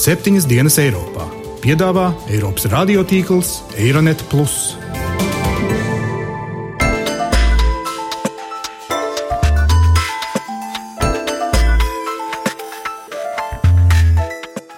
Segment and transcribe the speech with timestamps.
[0.00, 1.26] septiņas dienas Eiropā.
[1.60, 4.22] Piedāvā Eiropas radiotīkls Eironet.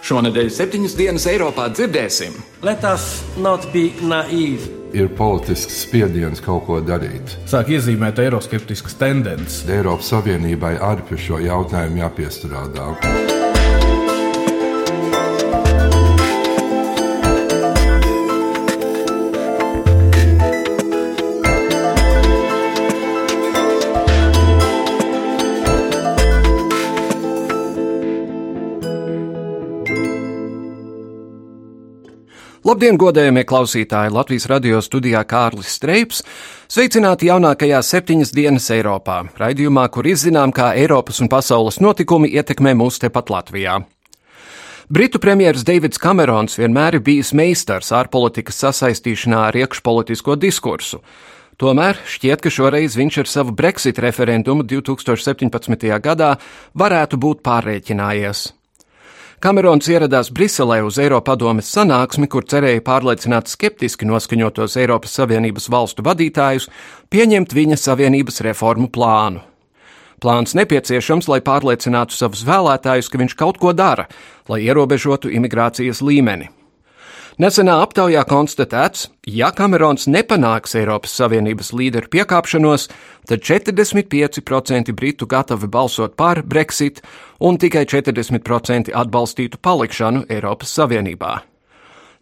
[0.03, 2.35] Šonadēļ septiņas dienas Eiropā dzirdēsim.
[2.67, 4.83] Let us not be naive.
[4.93, 7.39] ir politisks spiediens kaut ko darīt.
[7.49, 9.63] Sāk iezīmēt eiroskeptiskas tendences.
[9.65, 13.32] Eiropas Savienībai arī pie šo jautājumu jāpiestrādā.
[32.83, 34.11] Labdien, godējamie klausītāji!
[34.11, 36.25] Latvijas radio studijā Kārlis Streips.
[36.67, 42.97] Sveicināti jaunākajā septiņas dienas Eiropā, raidījumā, kur izzinām, kā Eiropas un pasaules notikumi ietekmē mūs
[43.05, 43.77] tepat Latvijā.
[44.91, 50.99] Britu premjerministrs Deivids Kamerons vienmēr ir bijis meistars ārpolitikas sasaistīšanā ar iekšpolitisko diskursu.
[51.63, 55.87] Tomēr šķiet, ka šoreiz viņš ar savu Brexit referendumu 2017.
[56.03, 56.33] gadā
[56.75, 58.43] varētu būt pārreķinājies.
[59.43, 66.69] Kamerons ieradās Briselē uz Eiropadomes sanāksmi, kur cerēja pārliecināt skeptiski noskaņotos Eiropas Savienības valstu vadītājus
[67.11, 69.43] pieņemt viņa Savienības reformu plānu.
[70.23, 74.07] Plāns nepieciešams, lai pārliecinātu savus vēlētājus, ka viņš kaut ko dara,
[74.47, 76.47] lai ierobežotu imigrācijas līmeni.
[77.41, 82.91] Nesenā aptaujā konstatēts, ja Kamerons nepanāks Eiropas Savienības līderu piekāpšanos,
[83.25, 87.01] tad 45% britu gatavi balsot par Brexit
[87.41, 91.39] un tikai 40% atbalstītu palikšanu Eiropas Savienībā.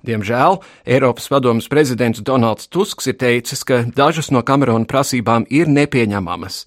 [0.07, 6.63] Diemžēl Eiropas padomas prezidents Donalds Tusks ir teicis, ka dažas no Kamerona prasībām ir nepieņemamas.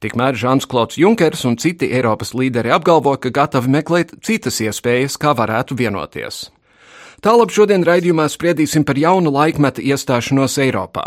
[0.00, 5.34] Tikmēr Žants Klauds Junkers un citi Eiropas līderi apgalvo, ka gatavi meklēt citas iespējas, kā
[5.34, 6.46] varētu vienoties.
[7.20, 11.04] Tālāk šodien raidījumā spriedīsim par jaunu laikmetu iestāšanos Eiropā.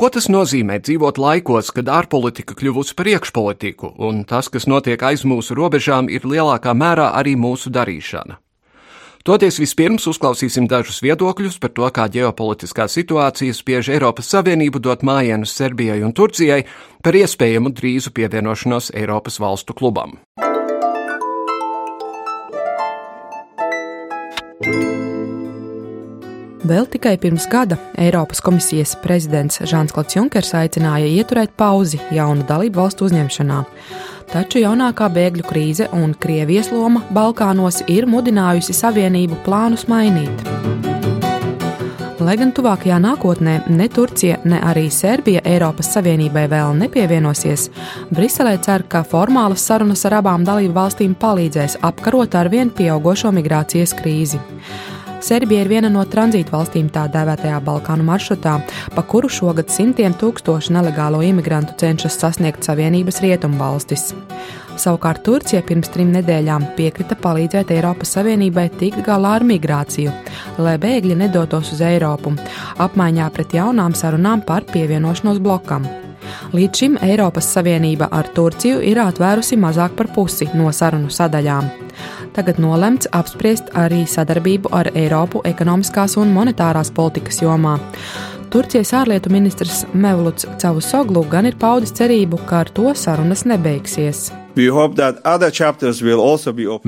[0.00, 5.22] Ko tas nozīmē dzīvot laikos, kad ārpolitika kļuvusi par iekšpolitiku, un tas, kas notiek aiz
[5.28, 8.40] mūsu robežām, ir lielākā mērā arī mūsu darīšana?
[9.24, 15.54] Toties vispirms uzklausīsim dažus viedokļus par to, kā ģeopolitiskā situācija spiež Eiropas Savienību dot mājienus
[15.56, 16.66] Serbijai un Turcijai
[17.00, 20.18] par iespējamu drīzu pievienošanos Eiropas valstu klubam.
[26.64, 33.04] Vēl tikai pirms gada Eiropas komisijas prezidents Žāns-Klauds Junkers aicināja ieturēt pauzi jaunu dalību valstu
[33.04, 33.58] uzņemšanā.
[34.32, 40.40] Taču jaunākā bēgļu krīze un Krievijas loma Balkānos ir mudinājusi Savienību plānus mainīt.
[42.24, 47.68] Lai gan tuvākajā nākotnē ne Turcija, ne arī Serbija Eiropas Savienībai vēl nepievienosies,
[48.08, 54.40] Briselē cer, ka formālas sarunas ar abām dalību valstīm palīdzēs apkarot arvien pieaugušo migrācijas krīzi.
[55.24, 58.58] Serbija ir viena no tranzīta valstīm tā dēvētajā Balkānu maršrutā,
[58.92, 64.10] pa kuru šogad simtiem tūkstošu nelegālo imigrantu cenšas sasniegt Savienības rietumu valstis.
[64.76, 70.12] Savukārt Turcija pirms trim nedēļām piekrita palīdzēt Eiropas Savienībai tikt galā ar migrāciju,
[70.60, 72.36] lai bēgļi nedotos uz Eiropu,
[72.84, 75.88] apmaiņā pret jaunām sarunām par pievienošanos blokam.
[76.54, 81.70] Līdz šim Eiropas Savienība ar Turciju ir atvērusi mazāk par pusi no sarunu sadaļām.
[82.34, 87.78] Tagad nolemts apspriest arī sadarbību ar Eiropu ekonomiskās un monetārās politikas jomā.
[88.54, 94.28] Turcijas ārlietu ministrs Mevluts Cavusoglu gan ir paudis cerību, ka ar to sarunas nebeigsies.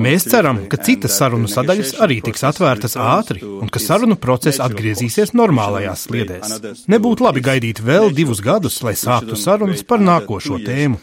[0.07, 5.33] Mēs ceram, ka citas sarunu sadaļas arī tiks atvērtas ātri un ka sarunu process atgriezīsies
[5.35, 6.85] normālajās sliedēs.
[6.87, 11.01] Nebūtu labi gaidīt vēl divus gadus, lai sāktu sarunas par nākošo tēmu.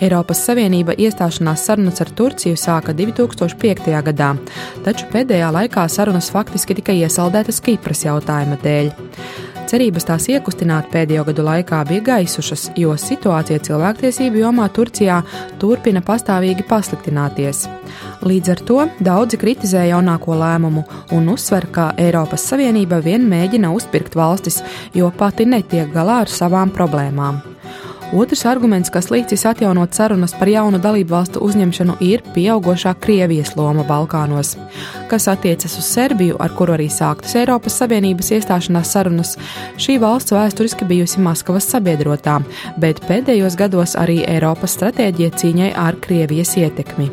[0.00, 3.90] Eiropas Savienība iestāšanās sarunas ar Turciju sāka 2005.
[4.06, 4.30] gadā,
[4.86, 8.94] taču pēdējā laikā sarunas faktiski tika iesaldētas Kipras jautājuma dēļ.
[9.70, 15.20] Cerības tās iekustināt pēdējo gadu laikā bija gaisušas, jo situācija cilvēktiesību jomā Turcijā
[15.62, 17.68] turpina pastāvīgi pasliktināties.
[18.26, 20.82] Līdz ar to daudzi kritizē jaunāko lēmumu
[21.14, 24.58] un uzsver, ka Eiropas Savienība vien mēģina uzpirkt valstis,
[24.90, 27.38] jo pati netiek galā ar savām problēmām.
[28.10, 33.84] Otrs arguments, kas līdzis atjaunot sarunas par jaunu dalību valstu uzņemšanu, ir pieaugušā Krievijas loma
[33.86, 34.56] Balkānos.
[35.06, 39.36] Kas attiecas uz Serbiju, ar kuru arī sāktas Eiropas Savienības iestāšanās sarunas,
[39.78, 42.40] šī valsts vēsturiski bijusi Maskavas sabiedrotā,
[42.82, 47.12] bet pēdējos gados arī Eiropas stratēģija cīņai ar Krievijas ietekmi.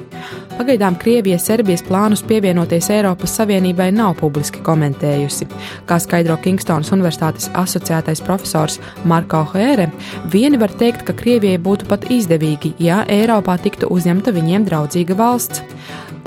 [0.57, 5.45] Pagaidām Krievija Serbijas plānus pievienoties Eiropas Savienībai nav publiski komentējusi.
[5.85, 9.91] Kā skaidro Kingstonas Universitātes asociētais profesors Marko Hēre,
[10.33, 15.61] vieni var teikt, ka Krievijai būtu pat izdevīgi, ja Eiropā tiktu uzņemta viņiem draudzīga valsts.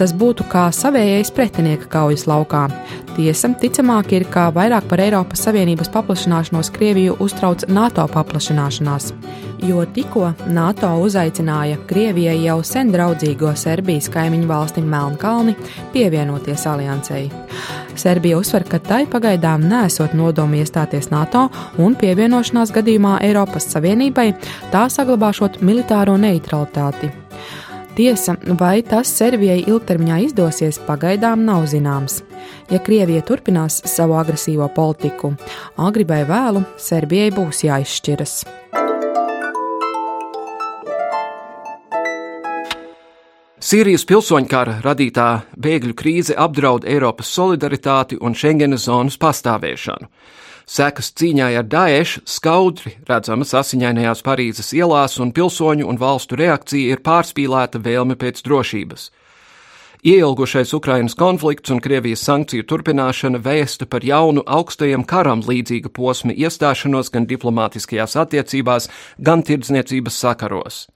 [0.01, 2.63] Tas būtu kā savējais pretinieka kaujas laukā.
[3.19, 9.11] Tiesa, ticamāk ir, ka vairāk par Eiropas Savienības paplašināšanos Krieviju uztrauc NATO paplašināšanās.
[9.69, 15.59] Jo tikko NATO uzaicināja Krievijai jau sen draudzīgo Serbijas kaimiņu valsti Melnkalni
[15.93, 17.27] pievienoties aliansei.
[17.93, 24.31] Serbija uzsver, ka tai pagaidām nesot nodomu iestāties NATO un pievienošanās gadījumā Eiropas Savienībai
[24.73, 27.13] tā saglabāšot militāro neutralitāti.
[28.01, 32.23] Tiesa, vai tas Serbijai ilgtermiņā izdosies, pagaidām nav zināms.
[32.73, 35.35] Ja Krievija turpinās savu agresīvo politiku,
[35.77, 38.33] agri vai vēlu Serbijai būs jāizšķiras.
[43.61, 45.29] Sīrijas pilsoņkara radītā
[45.61, 50.09] bēgļu krīze apdraud Eiropas solidaritāti un Schengenas zonas pastāvēšanu.
[50.67, 57.03] Sekas cīņai ar Daešu skaudri redzamas asiņainajās Parīzes ielās, un pilsoņu un valstu reakcija ir
[57.07, 59.11] pārspīlēta vēlme pēc drošības.
[60.01, 67.13] Ieilgušais Ukrainas konflikts un Krievijas sankciju turpināšana vēsta par jaunu augstajam karam līdzīga posma iestāšanos
[67.13, 68.89] gan diplomātiskajās attiecībās,
[69.21, 70.87] gan tirdzniecības sakaros.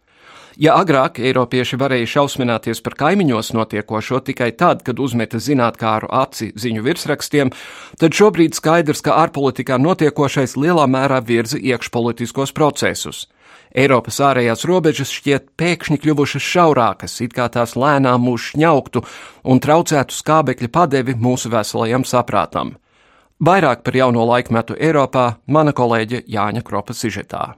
[0.61, 6.85] Ja agrāk Eiropieši varēja šausmināties par kaimiņos notiekošo tikai tad, kad uzmeta zinātnākāru aci ziņu
[6.87, 7.51] virsrakstiem,
[7.99, 13.27] tad šobrīd skaidrs, ka ārpolitikā notiekošais lielā mērā virza iekšpolitiskos procesus.
[13.75, 19.03] Eiropas ārējās robežas šķiet pēkšņi kļuvušas šaurākas, it kā tās lēnām mūs šņauktu
[19.51, 22.77] un traucētu skābekļa padevi mūsu veselajam saprātam.
[23.43, 27.49] Vairāk par jauno laikmetu Eiropā mana kolēģe Jāņa Kropa Sižetā.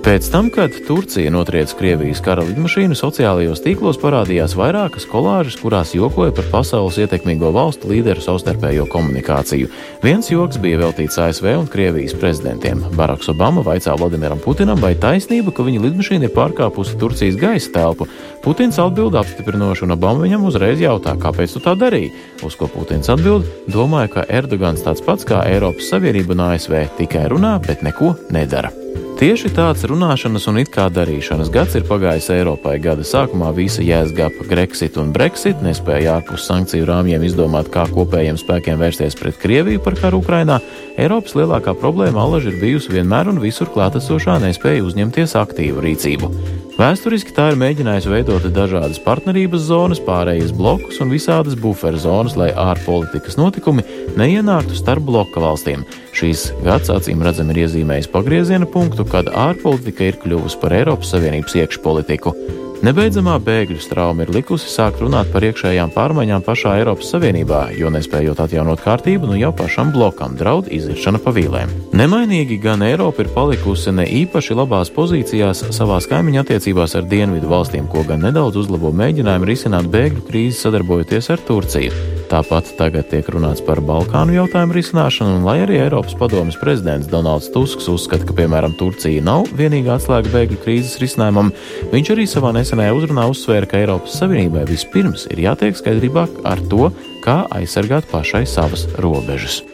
[0.00, 6.32] Pēc tam, kad Turcija notriec Krievijas kara lidmašīnu, sociālajos tīklos parādījās vairākas kolāžas, kurās jokoja
[6.32, 9.68] par pasaules ietekmīgo valstu līderu savstarpējo komunikāciju.
[10.00, 12.80] Viens joks bija veltīts ASV un Krievijas prezidentiem.
[12.96, 18.08] Baraks Obama vaicā Vladimiram Putinam, vai taisnība, ka viņa lidmašīna ir pārkāpusi Turcijas gaisa telpu.
[18.40, 22.14] Putins atbild apstiprinoši, un Obama viņam uzreiz jautā, kāpēc tu tā darīji.
[22.40, 27.28] Uz ko Putins atbild: Domāju, ka Erdogans tāds pats kā Eiropas Savienība un ASV tikai
[27.28, 28.79] runā, bet neko nedara.
[29.20, 32.78] Tieši tāds runāšanas un it kā darīšanas gads ir pagājis Eiropai.
[32.80, 38.80] Gada sākumā visa jēzgapa Grexit un Brexit nespēja ārpus sankciju rāmjiem izdomāt, kā kopējiem spēkiem
[38.80, 40.56] vērsties pret Krieviju par karu Ukrainā.
[40.96, 46.34] Eiropas lielākā problēma alaži ir bijusi vienmēr un visur klātesošā nespēja uzņemties aktīvu rīcību.
[46.80, 52.46] Vēsturiski tā ir mēģinājusi veidot dažādas partnerības zonas, pārējas blokus un visādas buferu zonas, lai
[52.56, 53.84] ārpolitikas notikumi
[54.16, 55.84] neienāktu starp bloka valstīm.
[56.16, 61.60] Šīs gads acīm redzami ir iezīmējis pagrieziena punktu, kad ārpolitika ir kļuvusi par Eiropas Savienības
[61.60, 62.32] iekšpolitiku.
[62.80, 68.38] Nebeidzamā bēgļu strauma ir likusi sākt runāt par iekšējām pārmaiņām pašā Eiropas Savienībā, jo nespējot
[68.40, 71.74] atjaunot kārtību, nu jau pašam blokam draud iziršana pa vīlēm.
[72.00, 77.84] Nemainīgi gan Eiropa ir palikusi ne īpaši labās pozīcijās savās kaimiņu attiecībās ar dienvidu valstīm,
[77.92, 82.19] ko gan nedaudz uzlabo mēģinājumu risināt bēgļu krīzi sadarbojoties ar Turciju.
[82.30, 87.48] Tāpat tagad tiek runāts par Balkānu jautājumu risināšanu, un lai arī Eiropas padomjas prezidents Donalds
[87.50, 91.50] Tusks uzskata, ka, piemēram, Turcija nav vienīgā atslēga bēgļu krīzes risinājumam,
[91.90, 96.92] viņš arī savā nesenajā uzrunā uzsvēra, ka Eiropas Savienībai vispirms ir jātiek skaidrībā ar to,
[97.24, 99.64] kā aizsargāt pašai savas robežas.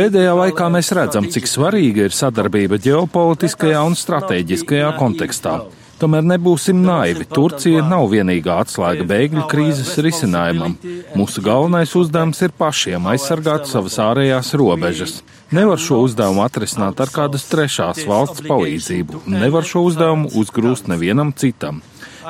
[0.00, 5.58] Pēdējā laikā mēs redzam, cik svarīga ir sadarbība ģeopolitiskajā un strateģiskajā kontekstā.
[6.00, 7.26] Tomēr nebūsim naivi.
[7.28, 10.78] Turcija nav vienīgā atslēga bēgļu krīzes risinājumam.
[11.18, 15.18] Mūsu galvenais uzdevums ir pašiem aizsargāt savas ārējās robežas.
[15.52, 19.24] Nevar šo uzdevumu atrisināt ar kādas trešās valsts palīdzību.
[19.28, 21.82] Nevar šo uzdevumu uzgrūst nevienam citam.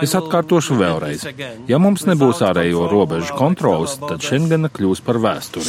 [0.03, 1.27] Es atkārtošu vēlreiz.
[1.71, 5.69] Ja mums nebūs ārējo robežu kontrolas, tad Schengena kļūs par vēsturi.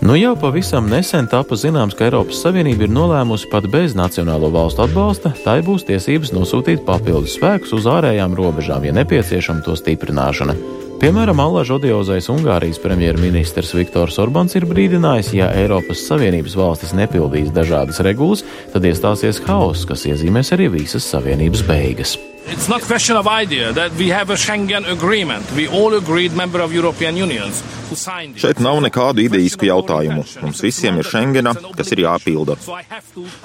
[0.00, 4.86] Nu jau pavisam nesen tapa zināms, ka Eiropas Savienība ir nolēmusi pat bez nacionālo valstu
[4.86, 10.54] atbalsta, tai būs tiesības nosūtīt papildus spēkus uz ārējām robežām, ja nepieciešama to stiprināšana.
[11.02, 18.00] Piemēram, Allaž odiozais Ungārijas premjerministrs Viktors Orbāns ir brīdinājis, ja Eiropas Savienības valstis nepildīs dažādas
[18.04, 18.40] regulas,
[18.72, 22.16] tad iestāsies haoss, kas iezīmēs arī visas Savienības beigas.
[22.48, 25.44] It's not question of idea that we have a Schengen agreement.
[25.52, 27.60] We all agreed member of European Unions.
[27.90, 30.22] Šeit nav nekādu ideisku jautājumu.
[30.44, 32.54] Mums visiem ir Schengena, kas ir jāpilda.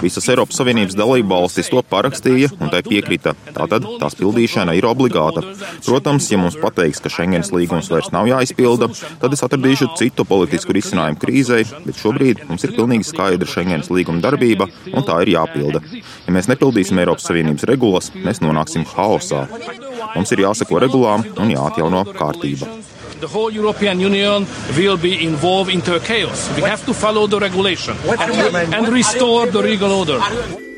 [0.02, 3.34] Visas Eiropas Savienības dalība valstis to parakstīja un tai piekrita.
[3.56, 5.42] Tātad tās pildīšana ir obligāta.
[5.86, 10.76] Protams, ja mums pateiks, ka Schengens līgums vairs nav jāizpilda, tad es atradīšu citu politisku
[10.78, 15.82] risinājumu krīzei, bet šobrīd mums ir pilnīgi skaidra Schengens līguma darbība un tā ir jāpilda.
[16.28, 19.48] Ja mēs nepildīsim Eiropas Savienības regulas, mēs nonāksim haosā.
[20.16, 22.70] Mums ir jāsako regulām un jāatjauno kārtība
[23.20, 24.46] the whole European Union
[24.76, 26.50] will be involved into a chaos.
[26.56, 27.96] We have to follow the regulation
[28.74, 30.20] and restore the legal order.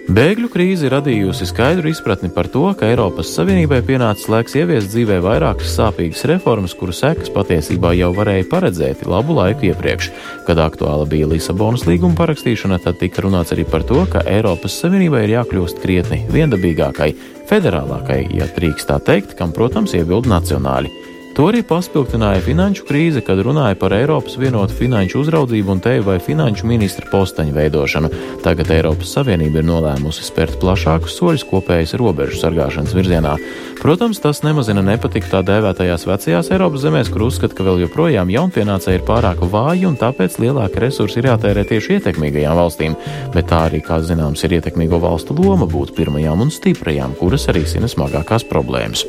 [0.08, 5.74] Bēgļu krīze radījusi skaidru izpratni par to, ka Eiropas Savienībai pienācis laiks ieviest dzīvē vairākas
[5.76, 10.08] sāpīgas reformas, kuru sekas patiesībā jau varēja paredzēt labu laiku iepriekš.
[10.48, 15.26] Kad aktuāla bija Lisabonas līguma parakstīšana, tad tika runāts arī par to, ka Eiropas Savienībai
[15.26, 17.12] ir jākļūst krietni viendabīgākai,
[17.52, 20.94] federālākai, ja drīkst tā teikt, kam, protams, iebildu nacionāli.
[21.38, 26.16] To arī paspildināja finanšu krīze, kad runāja par Eiropas vienotu finanšu uzraudzību un teju vai
[26.18, 28.10] finanšu ministra posteņu veidošanu.
[28.42, 33.36] Tagad Eiropas Savienība ir nolēmusi spērt plašākus soļus kopējas robežu sargāšanas virzienā.
[33.78, 39.04] Protams, tas nemazina nepatiku tā dēvētajās vecajās Eiropas zemēs, kur uzskata, ka vēl joprojām jaunpienācēji
[39.04, 42.98] ir pārāk vāji un tāpēc lielāka resursa ir jātērē tieši ietekmīgajām valstīm.
[43.38, 47.68] Bet tā arī, kā zināms, ir ietekmīgo valstu loma būt pirmajām un stiprajām, kuras arī
[47.70, 49.06] sina smagākās problēmas.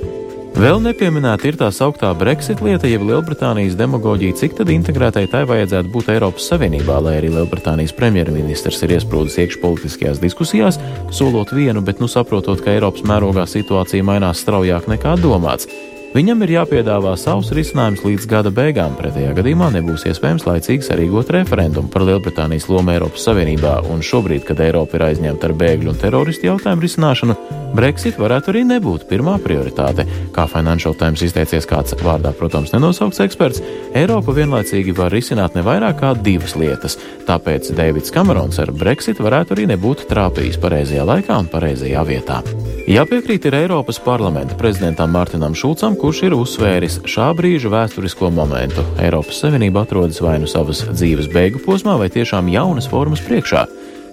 [0.58, 5.92] Vēl nepieminēta ir tā sauktā Brexit lieta, jeb Lielbritānijas demagoģija, cik tad integrētai tai vajadzētu
[5.94, 10.80] būt Eiropas Savienībā, lai arī Lielbritānijas premjerministrs ir iesprūdis iekšpolitiskajās diskusijās,
[11.14, 15.70] solot vienu, bet nu saprotot, ka Eiropas mērogā situācija mainās straujāk nekā domāts.
[16.08, 21.92] Viņam ir jāpiedāvā savs risinājums līdz gada beigām, pretējā gadījumā nebūs iespējams laicīgi sarīkot referendumu
[21.92, 26.48] par Lielbritānijas lomu Eiropas Savienībā, un šobrīd, kad Eiropa ir aizņemta ar bēgļu un teroristu
[26.48, 27.36] jautājumu risināšanu,
[27.76, 30.06] Brexit varētu arī nebūt pirmā prioritāte.
[30.34, 33.62] Kā Financial Times izteicies kāds vārdā, protams, nenosaukts eksperts,
[33.98, 36.96] Eiropa vienlaicīgi var risināt ne vairāk kā divas lietas,
[37.28, 42.40] tāpēc Deivids Kamerons ar Brexit varētu arī nebūt trāpījis pareizajā laikā un pareizajā vietā.
[42.88, 48.87] Jāpiekrīt ir Eiropas parlamenta prezidentam Mārtiņam Šulcam, kurš ir uzsvēris šā brīža vēsturisko momentu.
[48.96, 53.66] Eiropas Savienība atrodas vai nu savas dzīves beigu posmā, vai tiešām jaunas formas priekšā.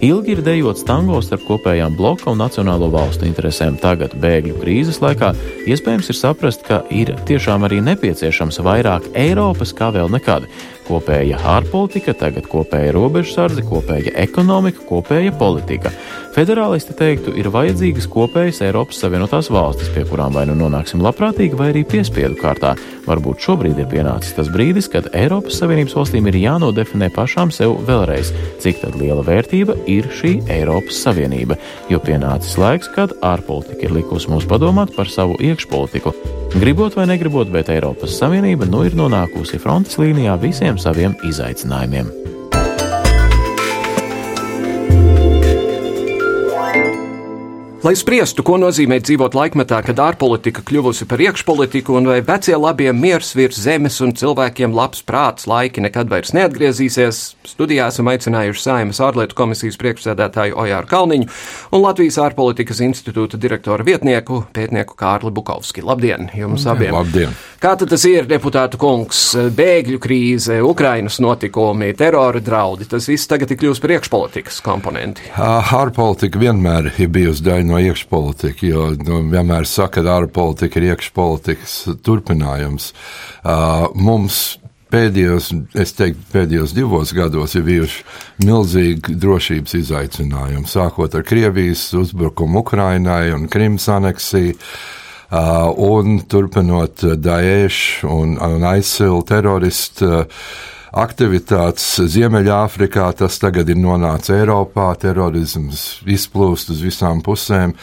[0.05, 3.79] Ilgi ir dejots tango starp kopējām bloka un nacionālo valstu interesēm.
[3.81, 5.31] Tagad, bēgļu krīzes laikā,
[5.65, 10.45] iespējams ir saprast, ka ir tiešām arī nepieciešams vairāk Eiropas kā vēl nekad.
[10.85, 15.89] Kopēja ārpolitika, tagad kopēja robežsardze, kopēja ekonomika, kopēja politika.
[16.35, 21.71] Federālisti teiktu, ir vajadzīgas kopējas Eiropas Savienotās valstis, pie kurām vai nu nonāksim labprātīgi, vai
[21.73, 22.75] arī piespiedu kārtā.
[23.05, 28.31] Varbūt šobrīd ir pienācis tas brīdis, kad Eiropas Savienības valstīm ir jānodefinē pašām sev vēlreiz,
[28.63, 31.59] cik liela vērtība ir šī Eiropas Savienība,
[31.91, 36.15] jo pienācis laiks, kad ārpolitika ir likusi mums padomāt par savu iekšpolitiku.
[36.55, 42.34] Gribot vai negribot, bet Eiropas Savienība nu ir nonākusi frontes līnijā visiem saviem izaicinājumiem.
[47.85, 52.89] Lai spriestu, ko nozīmē dzīvot laikmetā, kad ārpolitika kļuvusi par iekšpolitiku, un vai vecie labie
[52.97, 59.03] miers virs zemes un cilvēkiem labs prāts laiki nekad vairs neatgriezīsies, studijā esam aicinājuši Saimas
[59.05, 61.29] ārlietu komisijas priekšsēdētāju Ojāru Kalniņu
[61.77, 65.85] un Latvijas ārpolitikas institūta direktoru vietnieku, pētnieku Kārli Bukovski.
[65.85, 66.97] Labdien jums abiem!
[66.97, 67.37] Labdien!
[67.61, 69.19] Kā tad tas ir, deputātu kungs?
[69.57, 75.29] Bēgļu krīze, Ukrainas notikumi, terora draudi, tas viss tagad ir kļūst par iekšpolitikas komponenti.
[75.37, 80.91] Ārpolitika vienmēr ir bijusi daļa no no iekšpolitika, jo nu, vienmēr saka, ka ārpolitika ir
[80.93, 82.91] iekšpolitikas turpinājums.
[83.43, 84.57] Uh, mums
[84.93, 85.49] pēdējos,
[85.81, 88.05] es teiktu, pēdējos divos gados ir bijuši
[88.45, 94.55] milzīgi drošības izaicinājumi, sākot ar Krievijas uzbrukumu Ukrainai un Krimas aneksiju.
[95.25, 100.43] Uh, un turpinot Daesh un, un ISIL teroristu uh,
[100.95, 107.75] aktivitātes Ziemeļāfrikā, tas tagad ir nonācis Eiropā, terorisms izplūst uz visām pusēm,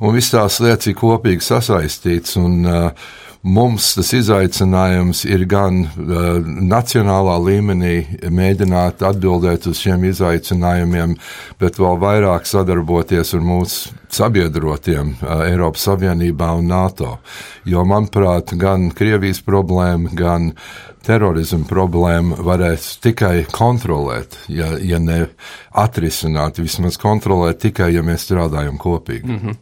[0.00, 2.38] un viss tās lietas ir kopīgi sasaistīts.
[2.40, 3.10] Un, uh,
[3.40, 7.94] Mums tas izaicinājums ir gan uh, nacionālā līmenī
[8.28, 11.14] mēģināt atbildēt uz šiem izaicinājumiem,
[11.56, 17.14] bet vēl vairāk sadarboties ar mūsu sabiedrotiem uh, Eiropas Savienībā un NATO.
[17.64, 20.50] Jo, manuprāt, gan Krievijas problēma, gan
[21.08, 25.22] terorismu problēmu varēs tikai kontrolēt, ja, ja ne
[25.80, 29.24] atrisināt, vismaz kontrolēt tikai, ja mēs strādājam kopīgi.
[29.24, 29.56] Mm -hmm.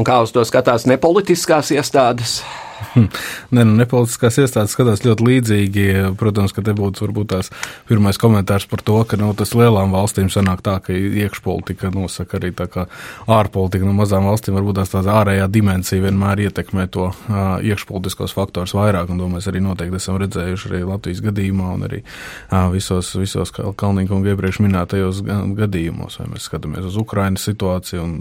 [0.00, 2.40] Un kā uz to skatās nepolitiskās iestādes?
[3.54, 5.86] Nē, nu, nepolitiskās iestādes skatās ļoti līdzīgi.
[6.18, 7.50] Protams, ka te būtu varbūt tās
[7.88, 12.52] pirmais komentārs par to, ka nu, tas lielām valstīm sanāk tā, ka iekšpolitika nosaka arī
[12.56, 12.86] tā kā
[13.26, 13.86] ārpolitika.
[13.86, 19.10] No mazām valstīm varbūt tās tāda ārējā dimensija vienmēr ietekmē to uh, iekšpolitiskos faktors vairāk,
[19.12, 23.54] un to mēs arī noteikti esam redzējuši arī Latvijas gadījumā un arī uh, visos, visos
[23.78, 25.22] Kalnīga un iepriekš minētajos
[25.58, 26.20] gadījumos.
[26.22, 28.16] Vai mēs skatāmies uz Ukrainas situāciju un,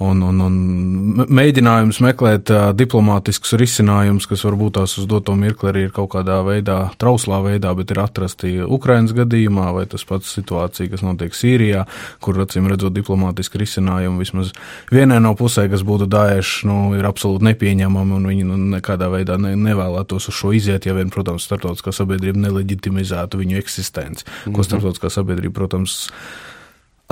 [0.00, 5.94] un, un, un mēģinājums meklēt diplomātiskus risinājumus, kas varbūt tās uz doto mirkli arī ir
[5.94, 11.04] kaut kādā veidā, trauslā veidā, bet ir atrasti Ukrainas gadījumā, vai tas pats situācija, kas
[11.04, 11.84] notiek Sīrijā,
[12.22, 14.52] kur acīm redzot diplomātiski risinājumi vismaz
[14.92, 19.38] vienai no pusē, kas būtu Daesh, nu, ir absolūti nepieņemami, un viņi nu, nekādā veidā
[19.40, 24.54] ne, nevēlētos uz šo iziet, ja vien, protams, starptautiskā sabiedrība neleģitimizētu viņu eksistenci, mm -hmm.
[24.54, 24.68] ko mhm.
[24.70, 26.08] starptautiskā sabiedrība, protams,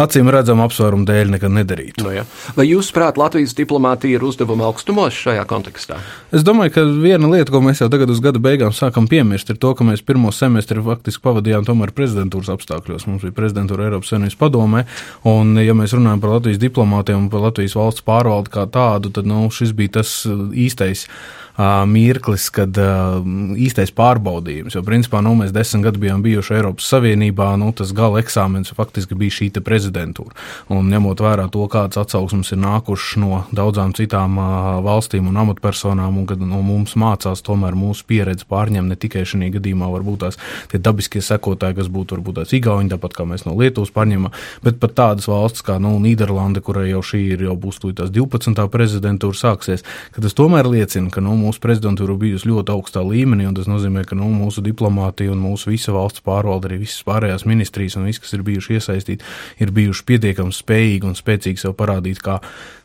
[0.00, 2.04] acīm redzama apsvērumu dēļ nekad nedarītu.
[2.04, 2.24] No, nu ja.
[2.56, 5.98] Vai jūs, prāt, Latvijas diplomātija ir uzdevuma augstumos šajā kontekstā?
[6.34, 9.60] Es domāju, ka viena lieta, ko mēs jau tagad uz gada beigām sākam piemirst, ir
[9.60, 13.08] to, ka mēs pirmo semestri faktiski pavadījām tomēr prezidentūras apstākļos.
[13.10, 14.86] Mums bija prezidentūra Eiropas Savienības padomē,
[15.28, 19.28] un, ja mēs runājam par Latvijas diplomātiem un par Latvijas valsts pārvaldi kā tādu, tad
[19.28, 21.06] nu, šis bija tas īstais
[21.90, 22.76] mirklis, kad
[23.60, 28.20] īstais pārbaudījums, jo principā nu, mēs desmit gadus bijām bijuši Eiropas Savienībā, nu, tas gala
[28.22, 30.32] eksāmens faktiski bija šī prezidentūra.
[30.72, 34.38] Un ņemot vērā to, kādas atsauksmes ir nākušas no daudzām citām
[34.84, 39.50] valstīm un amatpersonām, un kad no mums mācās, tomēr mūsu pieredze pārņem ne tikai šajā
[39.58, 40.40] gadījumā, varbūt tās
[40.72, 44.32] dabiskie sekotāji, kas būtu varbūt tās Igauni, tāpat kā mēs no Lietuvas pārņemam,
[44.64, 48.66] bet pat tādas valsts kā nu, Nīderlanda, kurai jau šī ir jau būs tās 12.
[48.72, 53.56] prezidentūra sāksies, ka tas tomēr liecina, ka nu, mūsu prezidentūra bijusi ļoti augstā līmenī, un
[53.58, 57.98] tas nozīmē, ka nu, mūsu diplomātija un mūsu visa valsts pārvalde, arī visas pārējās ministrijas
[57.98, 59.26] un viss, kas ir bijuši iesaistīti,
[59.60, 62.38] ir bijuši pietiekami spējīgi un spēcīgi sev parādīt kā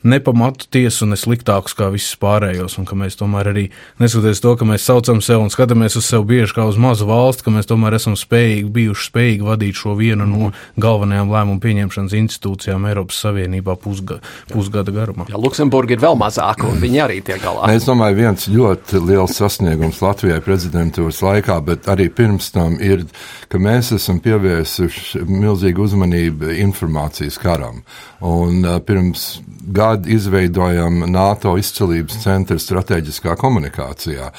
[0.06, 3.66] nepamatu tiesu un nesliktākus kā visus pārējos, un ka mēs tomēr arī,
[4.02, 7.46] neskatoties to, ka mēs saucam sevi un skatāmies uz sevi bieži kā uz mazu valsti,
[7.46, 12.86] ka mēs tomēr esam spējīgi, bijuši spējīgi vadīt šo vienu no galvenajām lēmumu pieņemšanas institūcijām
[12.92, 14.20] Eiropas Savienībā pusga,
[14.52, 15.26] pusgada garumā.
[15.32, 17.72] Ja, Luksemburga ir vēl mazāka, un viņi arī tiek galā.
[17.74, 23.06] Es domāju, viens ļoti liels sasniegums Latvijai prezidentūras laikā, bet arī pirms tam ir,
[23.52, 27.82] ka mēs esam pievērsuši milzīgu uzmanību informācijas karam.
[28.26, 29.28] Un, pirms
[29.76, 34.32] gada izveidojam NATO izcelības centru strateģiskā komunikācijā.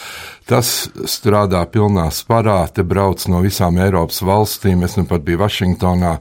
[0.46, 0.68] Tas
[1.10, 4.84] strādā pilnā sparā, te brauc no visām Eiropas valstīm.
[4.86, 6.12] Es nu pat biju Vašingtonā,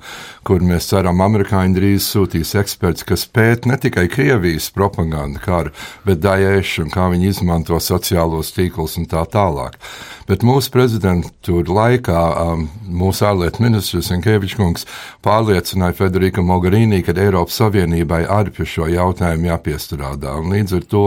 [0.46, 5.76] kur mēs ceram, amerikāņi drīz sūtīs eksperts, kas pēt ne tikai Krievijas propagandu karu,
[6.10, 9.78] bet Daesh un kā viņi izmanto sociālos tīklus un tā tālāk.
[10.26, 14.88] Bet mūsu prezidentūra laikā um, mūsu ārlietu ministrs Enkevičs kungs
[15.26, 20.34] pārliecināja Federiku Mogherini, ka Eiropas Savienībai arī pie šo jautājumu jāpiestrādā.
[20.42, 21.06] Un līdz ar to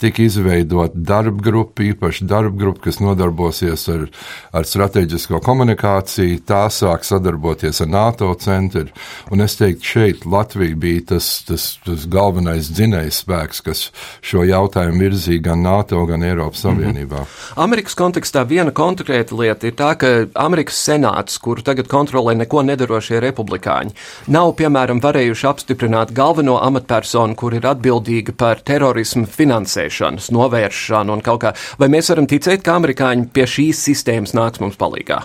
[0.00, 4.06] tika izveidota darba grupa, īpaši darba grupa, kas nodarbosies ar,
[4.52, 6.40] ar strateģisko komunikāciju.
[6.48, 8.88] Tā sāk sadarboties ar NATO centru.
[9.30, 13.84] Un es teiktu, šeit Latvija bija tas, tas, tas galvenais dzinējs spēks, kas
[14.24, 16.70] šo jautājumu virzīja gan NATO, gan Eiropas mhm.
[16.70, 17.20] Savienībā.
[17.20, 17.62] Mm -hmm.
[17.64, 23.20] Amerikas kontekstā viena konkrēta lieta ir tā, ka Amerikas senāts, kuru tagad kontrolē neko nedarošie
[23.20, 23.90] republikāņi,
[24.26, 31.40] nav, piemēram, varējuši apstiprināt galveno amatpersonu, kur ir atbildīga par terorismu finansēšanas, novēršanu un kaut
[31.40, 31.54] kā.
[31.78, 35.22] Vai mēs varam ticēt, ka amerikāņi pie šīs sistēmas nāks mums palīgā?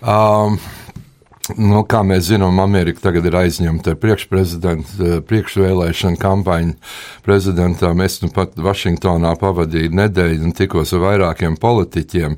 [0.00, 0.60] Um.
[1.58, 6.74] Nu, kā mēs zinām, Amerika tagad ir aizņemta ar eh, priekšvēlēšanu kampaņu
[7.26, 8.02] prezidentam.
[8.04, 12.36] Es nu pat Vašingtonā pavadīju nedēļu un tikos ar vairākiem politiķiem,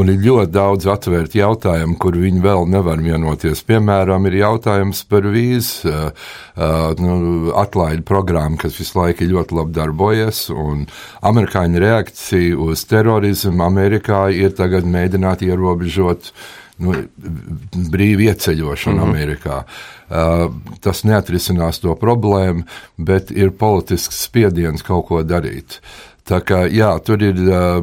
[0.00, 3.64] un ir ļoti daudz atvērtu jautājumu, kur viņi vēl nevar vienoties.
[3.68, 7.16] Piemēram, ir jautājums par vīzu uh, uh, nu,
[7.60, 10.86] atlaidu programmu, kas visu laiku ļoti labi darbojies, un
[11.26, 16.48] amerikāņu reakcija uz terorismu Amerikā ir tagad mēģināt ierobežot uh,
[16.80, 16.94] nu,
[17.92, 19.10] brīvu ieceļošanu mm -hmm.
[19.10, 19.62] Amerikā.
[20.10, 22.64] Uh, tas neatrisinās to problēmu,
[22.98, 25.80] bet ir politisks spiediens kaut ko darīt.
[26.26, 27.78] Tā kā, jā, tur ir uh,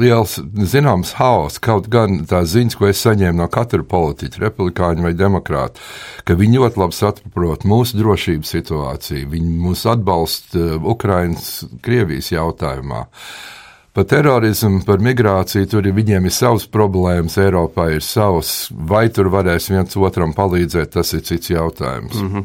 [0.00, 0.38] liels,
[0.72, 1.58] zināms, haoss.
[1.58, 5.80] Kaut gan tās ziņas, ko es saņēmu no katra politiķa, republikāņa vai demokrāta,
[6.24, 13.06] ka viņi ļoti labi saprot mūsu drošības situāciju, viņi mūs atbalsta uh, Ukrainas, Krievijas jautājumā.
[13.06, 13.57] Uh,
[13.96, 18.68] Par terorismu, par migrāciju, tur ir viņiem ir savas problēmas, Eiropā ir savas.
[18.70, 22.14] Vai tur varēs viens otram palīdzēt, tas ir cits jautājums.
[22.14, 22.44] Mm -hmm.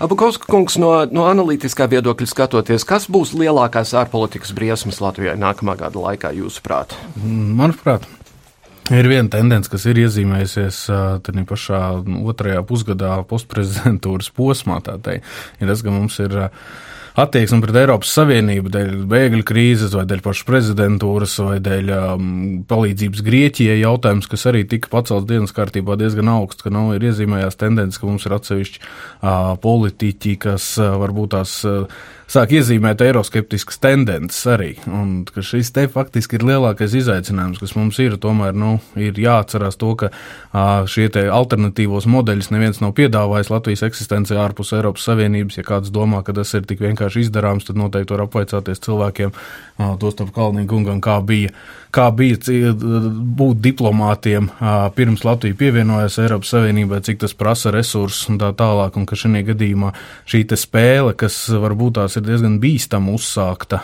[0.00, 5.98] Abukovska kungs, no, no analītiskā viedokļa skatoties, kas būs lielākās ārpolitikas briesmas Latvijai nākamā gada
[5.98, 6.96] laikā, jūsuprāt?
[7.24, 8.02] Manuprāt,
[8.88, 10.76] Ir viena tendence, kas ir iezīmējusies
[11.20, 11.80] tādā pašā
[12.30, 14.78] otrajā pusgadā postprezidentūras posmā.
[14.80, 16.36] Ir tas, ka mums ir
[17.18, 22.28] attieksme pret Eiropas Savienību dēļ bēgļu krīzes, vai dēļ pašas prezidentūras, vai dēļ um,
[22.70, 27.58] palīdzības Grieķijai jautājums, kas arī tika pacelts dienas kārtībā diezgan augsts, ka nav ir iezīmējās
[27.58, 31.58] tendences, ka mums ir atsevišķi uh, politiķi, kas uh, varbūt tās.
[31.66, 34.74] Uh, sāk iezīmēt eiroskeptiskas tendences arī.
[34.86, 38.18] Un šis te faktiski ir lielākais izaicinājums, kas mums ir.
[38.20, 40.10] Tomēr nu, ir jāatcerās to, ka
[40.90, 45.58] šie alternatīvos modeļus neviens nav piedāvājis Latvijas eksistencē ārpus Eiropas Savienības.
[45.60, 49.34] Ja kāds domā, ka tas ir tik vienkārši izdarāms, tad noteikti var apvaicāties cilvēkiem,
[50.02, 51.54] tostarp Kalniņa kungam, kā bija
[51.94, 54.50] kā bija būt diplomātiem
[54.96, 59.44] pirms Latvija pievienojās Eiropas Savienībai, cik tas prasa resursus un tā tālāk, un ka šajā
[59.52, 59.92] gadījumā
[60.28, 63.80] šī spēle, kas varbūt tās ir diezgan bīstama uzsākta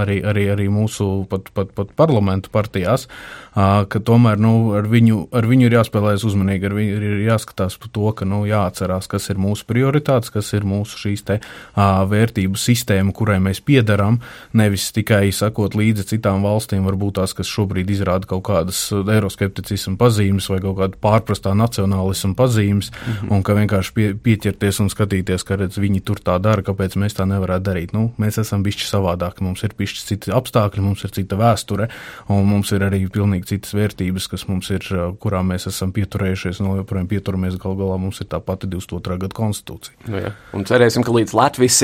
[0.00, 3.08] arī, arī, arī mūsu pat, pat, pat parlamentu partijās,
[3.54, 7.92] ka tomēr nu, ar, viņu, ar viņu ir jāspēlējas uzmanīgi, ar viņu ir jāskatās par
[7.94, 11.38] to, ka nu, jāatcerās, kas ir mūsu prioritātes, kas ir mūsu šīs te
[11.76, 14.18] vērtību sistēma, kurai mēs piedarām,
[14.58, 20.50] nevis tikai sakot līdzi citām valstīm, varbūt tās, kas šobrīd izrāda kaut kādas eiroskepticismu pazīmes
[20.50, 23.32] vai kaut kādu pārprastā nacionālismu pazīmes, mm -hmm.
[23.36, 27.14] un ka vienkārši pie, pieķerties un skatīties, ka redz, viņi tur tā dara, kāpēc mēs
[27.14, 27.94] tā nevarētu darīt.
[27.94, 31.88] Nu, mēs esam bišķi savādāki, mums ir bišķi citi apstākļi, mums ir cita vēsture,
[32.28, 34.86] un mums ir arī pilnīgi citas vērtības, kas mums ir,
[35.22, 39.18] kurām mēs esam pieturējušies, un joprojām pieturamies gal galā mums ir tā pati 22.
[39.24, 39.96] gada konstitūcija.
[40.08, 40.32] Nu, jā.
[40.56, 41.80] un cerēsim, ka līdz Latvijas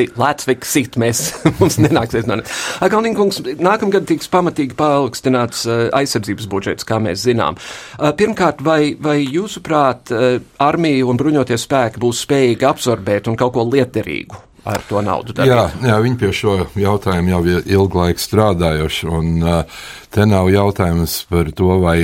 [0.71, 1.23] sit mēs
[1.61, 2.29] mums nenāksies.
[2.81, 5.65] Kalniņkungs, nākamgad tiks pamatīgi paaugstināts
[5.97, 7.59] aizsardzības budžets, kā mēs zinām.
[7.97, 10.13] Pirmkārt, vai, vai jūsuprāt,
[10.61, 15.51] armija un bruņoties spēki būs spējīgi absorbēt un kaut ko lietderīgu ar to naudu darīt?
[15.51, 19.09] Jā, jā, viņi pie šo jautājumu jau ir ilgu laiku strādājuši.
[19.11, 21.99] Un, uh, Te nav jautājums par to, vai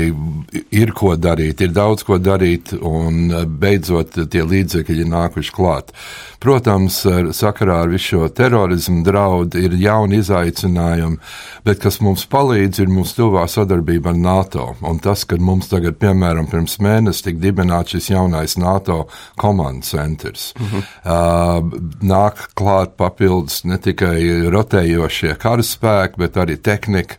[0.70, 5.90] ir ko darīt, ir daudz ko darīt, un beidzot tie līdzekļi ir nākuši klāt.
[6.38, 11.18] Protams, ar, sakarā ar visu šo terorismu draudu ir jauni izaicinājumi,
[11.66, 14.68] bet kas mums palīdz, ir mūsu tuvā sadarbība ar NATO.
[14.86, 19.00] Un tas, ka mums tagad, piemēram, pirms mēneša tika dibināts šis jaunais NATO
[19.40, 20.86] komandas centrs, mhm.
[21.02, 27.18] uh, nāk klāt papildus ne tikai rotējošie karaspēki, bet arī tehnika.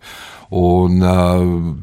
[0.56, 1.42] Un, uh,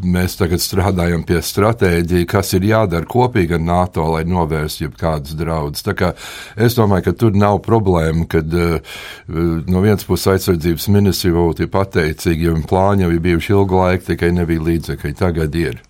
[0.08, 5.84] mēs tagad strādājam pie stratēģija, kas ir jādara kopīgi ar NATO, lai novērstu jebkādas draudus.
[6.56, 8.78] Es domāju, ka tur nav problēma, kad uh,
[9.28, 14.32] no vienas puses aizsardzības ministrija būtu pateicīga, jo plāni jau ir bijuši ilgu laiku, tikai
[14.32, 15.18] nebija līdzekļi.
[15.18, 15.82] Tagad ir.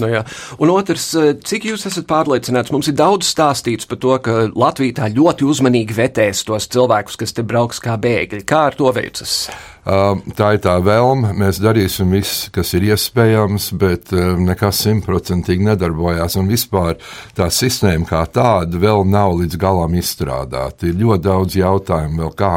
[0.00, 0.24] Nu jā.
[0.58, 1.12] un otrs,
[1.46, 2.72] cik jūs esat pārliecināts?
[2.74, 7.36] Mums ir daudz stāstīts par to, ka Latvija tā ļoti uzmanīgi vetēs tos cilvēkus, kas
[7.36, 8.42] te brauks kā bēgļi.
[8.48, 9.44] Kā ar to veicas?
[9.84, 11.34] Tā ir tā vēlme.
[11.36, 16.38] Mēs darīsim visu, kas ir iespējams, bet nekas simtprocentīgi nedarbojās.
[16.40, 16.96] Un vispār
[17.36, 20.88] tā sistēma kā tāda vēl nav līdz galam izstrādāta.
[20.88, 22.54] Ir ļoti daudz jautājumu vēl kā,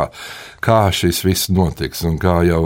[0.63, 2.05] kā šis viss notiks.
[2.07, 2.63] Un kā jau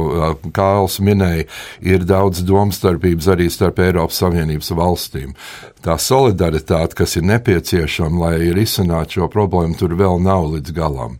[0.54, 1.47] Kāls minēja,
[1.82, 5.34] ir daudz domstarpības arī starp Eiropas Savienības valstīm.
[5.82, 11.17] Tā solidaritāte, kas ir nepieciešama, lai risinātu šo problēmu, tur vēl nav līdz galam.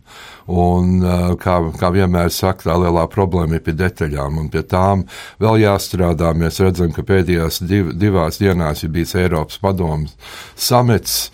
[0.50, 0.98] Un,
[1.42, 5.04] kā, kā vienmēr saka, tā lielā problēma ir pie detaļām, un pie tām
[5.42, 6.32] vēl jāstrādā.
[6.34, 10.16] Mēs redzam, ka pēdējās div, divās dienās ir bijis Eiropas padomus
[10.58, 11.30] samets.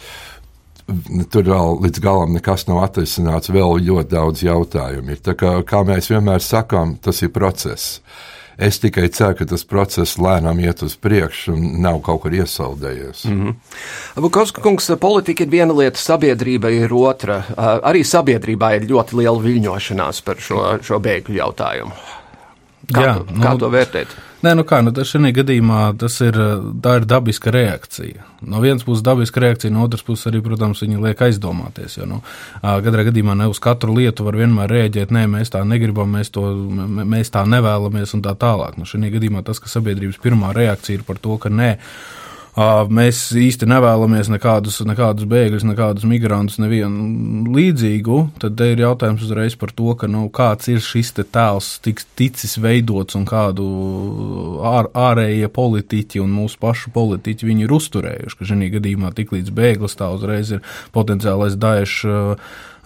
[1.33, 5.21] Tur vēl līdz galam nekas nav atrisināts, vēl ļoti daudz jautājumu ir.
[5.25, 7.99] Tā kā, kā mēs vienmēr sakām, tas ir process.
[8.59, 13.25] Es tikai ceru, ka tas process lēnām iet uz priekšu un nav kaut kur iesaldējies.
[13.31, 14.23] Mm -hmm.
[14.23, 17.42] Bukovska kungs, politika ir viena lieta, sabiedrība ir otra.
[17.57, 21.92] Arī sabiedrībā ir ļoti liela viļņošanās par šo, šo bēgļu jautājumu.
[22.94, 24.07] Kā, Jā, to, kā nu, to vērtēt?
[24.38, 28.22] Nē, nu kā, nu šajā gadījumā tas ir, ir dabiska reakcija.
[28.46, 31.96] No vienas puses dabiska reakcija, no otras puses arī, protams, viņi liek aizdomāties.
[31.98, 32.20] Jo, nu,
[32.62, 36.44] katrā gadījumā ne uz katru lietu var vienmēr rēģēt, nē, mēs tā negribam, mēs, to,
[36.87, 38.79] mēs tā nevēlamies un tā tālāk.
[38.79, 41.72] Nu, šajā gadījumā tas, ka sabiedrības pirmā reakcija ir par to, ka nē,
[42.59, 48.16] Mēs īsti nevēlamies nekādus, nekādus bēgļus, nekādus migrantus, nevienu līdzīgu.
[48.42, 53.14] Tad ir jautājums uzreiz par to, ka, nu, kāds ir šis tēls tiks ticis veidots
[53.18, 53.66] un kādu
[54.66, 58.40] ār, ārējie politiķi un mūsu pašu politiķi viņi ir uzturējuši.
[58.40, 60.64] Ka šajā gadījumā tik līdz bēglis tā uzreiz ir
[60.97, 62.38] potenciālais daiešu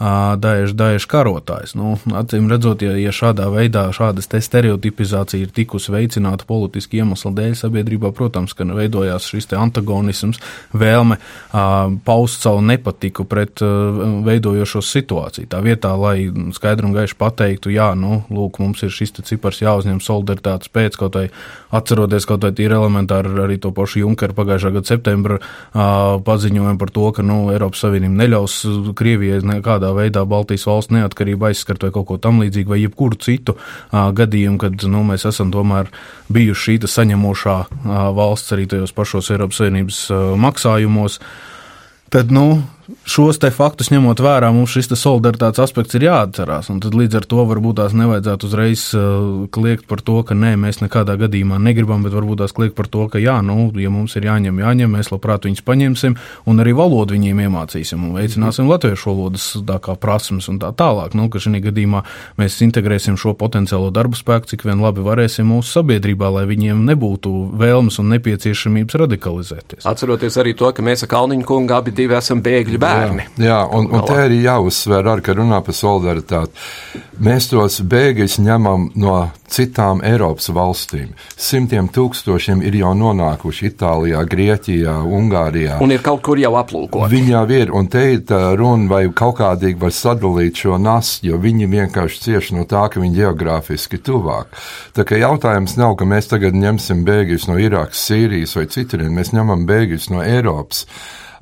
[0.03, 1.77] Daesh, Daesh karotājs.
[1.79, 7.55] Nu, acīm redzot, ja, ja šādā veidā šādas stereotipizācija ir tikusi veicināta politiski iemeslu dēļ
[7.61, 10.41] sabiedrībā, protams, ka veidojās šis antagonisms,
[10.75, 15.51] vēlme uh, paust savu nepatiku pret uh, veidojošo situāciju.
[15.53, 20.03] Tā vietā, lai skaidri un gaiši pateiktu, jā, nu, lūk, mums ir šis cipars jāuzņem
[20.03, 21.29] solidaritātes pēc, kaut vai
[21.73, 26.91] atceroties kaut vai tīri elementāri arī to pašu Junkeru pagājušā gada septembra uh, paziņojumu par
[26.91, 28.59] to, ka, nu, Eiropas Savienība neļaus
[28.99, 33.17] Krievijai nekādā kādā veidā Baltijas valsts neatkarību aizskart vai kaut ko tam līdzīgu, vai jebkuru
[33.21, 35.91] citu uh, gadījumu, kad nu, mēs esam tomēr
[36.33, 41.21] bijuši šī saņemošā uh, valsts arī tajos pašos Eiropas Savienības uh, maksājumos.
[42.13, 42.63] Tad, nu,
[43.09, 46.71] šos te faktus ņemot vērā, mums šis solidaritātes aspekts ir jāatcerās.
[46.83, 50.83] Tad līdz ar to varbūt tās nevajadzētu uzreiz uh, kliegt par to, ka nē, mēs
[50.83, 54.27] nekādā gadījumā negribam, bet varbūt tās kliegt par to, ka jā, nu, ja mums ir
[54.29, 56.17] jāņem, jāņem, mēs labprāt viņus paņemsim
[56.51, 58.73] un arī valodu viņiem iemācīsim un veicināsim mm.
[58.75, 59.49] latviešu valodas
[60.03, 61.17] prasmes un tā tālāk.
[61.19, 62.03] Nu, ka šī gadījumā
[62.41, 67.33] mēs integrēsim šo potenciālo darbu spēku, cik vien labi varēsim mūsu sabiedrībā, lai viņiem nebūtu
[67.61, 69.87] vēlmes un nepieciešamības radikalizēties.
[69.89, 73.29] Atceroties arī to, ka mēs ar Kalniņu kungu abi esam bēgļi bērni.
[73.37, 76.67] Jā, jā un, un te arī jāuzsver, ar, ka runā par solidaritāti.
[77.23, 79.17] Mēs tos bēgļus ņemam no
[79.53, 81.13] citām Eiropas valstīm.
[81.37, 85.77] Simtiem tūkstošiem ir jau nonākuši Itālijā, Grieķijā, Ungārijā.
[85.85, 87.11] Un ir kaut kur jau aplūkoti.
[87.13, 91.41] Viņi jau ir, un te ir runa, vai kaut kādīgi var sadalīt šo nastu, jo
[91.43, 94.57] viņi vienkārši cieši no tā, ka viņi geogrāfiski tuvāk.
[94.97, 99.35] Tā kā jautājums nav, ka mēs tagad ņemsim bēgļus no Irākas, Sīrijas vai citurien, mēs
[99.37, 100.87] ņemam bēgļus no Eiropas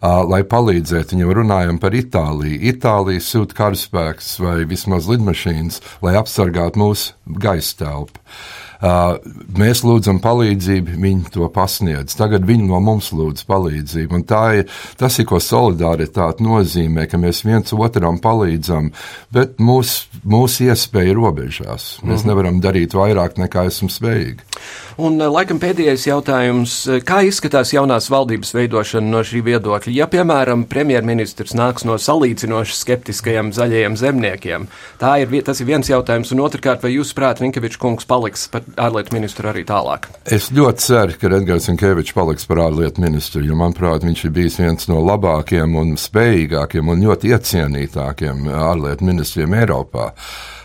[0.03, 1.17] lai palīdzētu.
[1.17, 2.61] Viņam runājam par Itāliju.
[2.73, 8.21] Itālija sūta karaspēks vai vismaz lidmašīnas, lai apsargātu mūsu gaisa telpu.
[9.61, 12.15] Mēs lūdzam palīdzību, viņi to pasniedz.
[12.17, 14.23] Tagad viņi no mums lūdz palīdzību.
[14.57, 18.89] Ir tas, ir, ko solidaritāte nozīmē, ka mēs viens otram palīdzam,
[19.37, 22.01] bet mūsu mūs iespēja robežās.
[22.01, 22.27] Mēs mm -hmm.
[22.33, 24.41] nevaram darīt vairāk nekā esam spējīgi.
[25.01, 26.75] Un, laikam, pēdējais jautājums.
[27.09, 29.95] Kā izskatās jaunās valdības veidošana no šī viedokļa?
[29.97, 34.67] Ja, piemēram, premjerministrs nāks no salīdzinoši skeptiskajiem zaļajiem zemniekiem,
[35.01, 36.35] ir, tas ir viens jautājums.
[36.35, 40.11] Un otrkārt, vai jūs prāt, Rinkevičs kungs paliks par ārlietu ministru arī tālāk?
[40.29, 44.61] Es ļoti ceru, ka Edgars Rinkevičs paliks par ārlietu ministru, jo, manuprāt, viņš ir bijis
[44.61, 50.11] viens no labākajiem un spējīgākiem un ļoti iecienītākiem ārlietu ministriem Eiropā.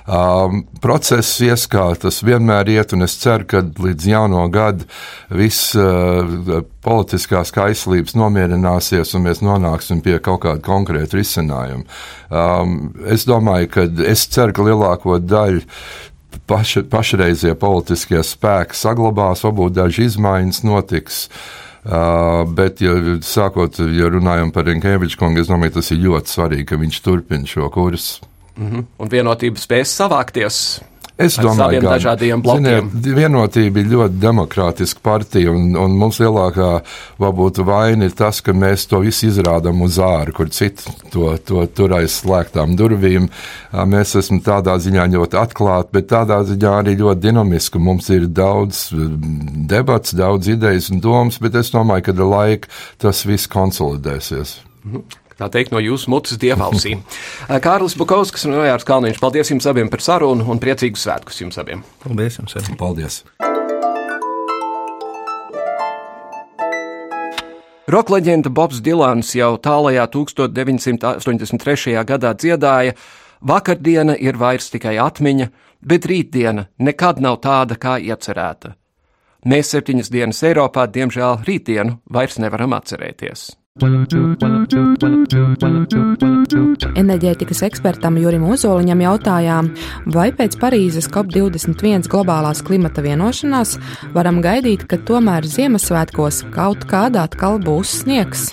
[0.05, 4.85] Um, process ies kā tas vienmēr iet, un es ceru, ka līdz jauno gadu
[5.33, 11.87] viss uh, politiskās kaislības nomierināsies, un mēs nonāksim pie kaut kāda konkrēta risinājuma.
[12.29, 15.65] Um, es domāju, ka es ceru, ka lielāko daļu
[16.45, 21.23] paša, pašreizie politiskie spēki saglabās, varbūt daži izmaiņas notiks.
[21.85, 22.93] Uh, bet, ja
[23.25, 27.49] sākot, ja runājam par Rinkeviču kungu, es domāju, tas ir ļoti svarīgi, ka viņš turpina
[27.49, 28.34] šo kursu.
[28.57, 28.83] Mm -hmm.
[28.97, 30.81] Un vienotība spēs savākties.
[31.15, 32.89] Es domāju, ka dažādiem blokiem.
[32.91, 36.81] Ziniet, vienotība ir ļoti demokrātiska partija, un, un mums lielākā
[37.23, 41.63] varbūt vaina ir tas, ka mēs to visu izrādām uz āru, kur citi to, to
[41.71, 43.29] tur aiz slēgtām durvīm.
[43.71, 47.79] Mēs esam tādā ziņā ļoti atklāti, bet tādā ziņā arī ļoti dinamiski.
[47.79, 48.89] Mums ir daudz
[49.71, 54.59] debats, daudz idejas un domas, bet es domāju, ka ar laiku tas viss konsolidēsies.
[54.83, 57.03] Mm -hmm tā teikt, no jūsu mutes dievalsīm.
[57.63, 61.83] Kārlis Bukovskis un Ojārs Kalniņš, paldies jums abiem par sarunu un priecīgus svētkus jums abiem.
[62.03, 62.77] Paldies jums arī.
[62.79, 63.23] Paldies!
[67.85, 71.99] Rokleģenda Bobs Dilans jau tālajā 1983.
[72.01, 72.95] gadā dziedāja:
[73.45, 75.51] Vakardiena ir vairs tikai atmiņa,
[75.85, 78.73] bet rītdiena nekad nav tāda, kā iecerēta.
[79.45, 83.51] Mēs septiņas dienas Eiropā, diemžēl, rītdienu vairs nevaram atcerēties.
[86.95, 89.67] Enerģētikas ekspertam Jurim Ozoliņam jautājām,
[90.15, 93.73] vai pēc Parīzes COP21 globālās klimata vienošanās
[94.15, 98.47] varam gaidīt, ka tomēr Ziemassvētkos kaut kādā atkal būs sniegs.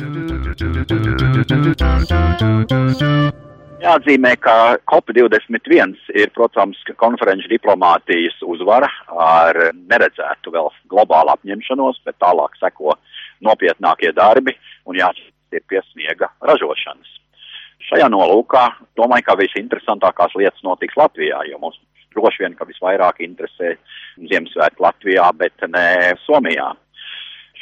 [3.86, 4.56] Jāatzīmē, ka
[4.90, 8.90] COP21 ir, protams, konferenču diplomātijas uzvara
[9.22, 9.54] ar
[9.86, 12.98] neredzētu vēl globālu apņemšanos, bet tālāk seko
[13.44, 14.54] nopietnākie darbi
[14.86, 17.18] un jāķer pie sniega ražošanas.
[17.88, 18.62] Šajā nolūkā
[18.96, 21.80] domāju, ka visinteresantākās lietas notiks Latvijā, jo mums
[22.14, 23.74] droši vien, ka visvairāk interesē
[24.30, 26.70] Ziemassvētku Latvijā, bet ne Somijā.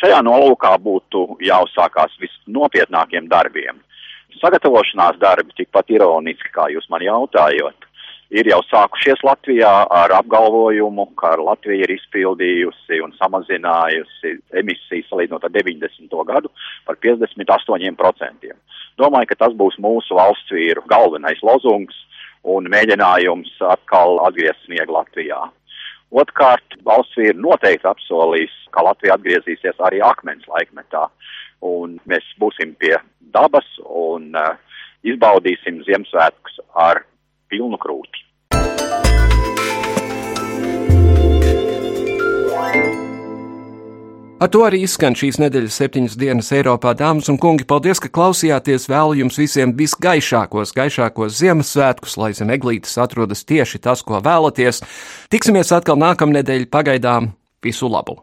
[0.00, 3.80] Šajā nolūkā būtu jāuzsākās visnopietnākiem darbiem.
[4.40, 7.89] Sagatavošanās darbi tikpat ironiski, kā jūs man jautājot,
[8.30, 15.54] ir jau sākušies Latvijā ar apgalvojumu, ka Latvija ir izpildījusi un samazinājusi emisijas salīdzinot ar
[15.54, 16.14] 90.
[16.30, 16.52] gadu
[16.86, 18.54] par 58%.
[19.00, 21.96] Domāju, ka tas būs mūsu valsts vīru galvenais lozungs
[22.46, 25.40] un mēģinājums atkal atgriezt sniegu Latvijā.
[26.10, 31.06] Otkārt, valsts vīri noteikti apsolīs, ka Latvija atgriezīsies arī akmens laikmetā,
[31.66, 32.96] un mēs būsim pie
[33.34, 34.56] dabas un uh,
[35.06, 37.04] izbaudīsim Ziemassvētkus ar
[37.50, 38.26] pilnu krūti.
[44.40, 46.94] Ar to arī izskan šīs nedēļas septiņas dienas Eiropā.
[46.96, 48.86] Dāmas un kungi, paldies, ka klausījāties!
[48.88, 54.80] Vēlu jums visiem visgaišākos, gaišākos Ziemassvētkus, lai zem eglītes atrodas tieši tas, ko vēlaties.
[55.28, 58.22] Tiksimies atkal nākamnedēļ, pagaidām visu labu!